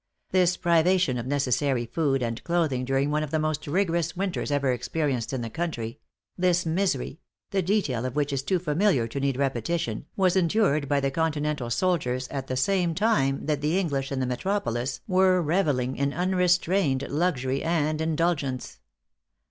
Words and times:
This 0.31 0.57
privation 0.57 1.19
of 1.19 1.27
necessary 1.27 1.85
food 1.85 2.23
and 2.23 2.43
clothing 2.43 2.85
during 2.85 3.11
one 3.11 3.21
of 3.21 3.29
the 3.29 3.37
most 3.37 3.67
rigorous 3.67 4.17
winters 4.17 4.49
ever 4.51 4.71
experienced 4.71 5.31
in 5.31 5.41
the 5.41 5.49
country 5.51 5.99
this 6.35 6.65
misery 6.65 7.19
the 7.51 7.61
detail 7.61 8.03
of 8.03 8.15
which 8.15 8.33
is 8.33 8.41
too 8.41 8.57
familiar 8.57 9.07
to 9.07 9.19
need 9.19 9.37
repetition, 9.37 10.07
was 10.15 10.35
endured 10.35 10.89
by 10.89 11.01
the 11.01 11.11
continental 11.11 11.69
soldiers 11.69 12.27
at 12.29 12.47
the 12.47 12.57
same 12.57 12.95
time 12.95 13.45
that 13.45 13.61
the 13.61 13.77
English 13.77 14.11
in 14.11 14.19
the 14.19 14.25
metropolis 14.25 15.01
were 15.07 15.39
revelling 15.39 15.95
in 15.95 16.13
unrestrained 16.13 17.03
luxury 17.07 17.61
and 17.61 18.01
indulgence. 18.01 18.79